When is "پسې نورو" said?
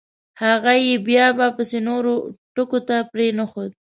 1.57-2.13